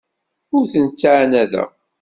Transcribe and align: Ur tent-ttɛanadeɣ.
Ur 0.55 0.63
tent-ttɛanadeɣ. 0.71 1.69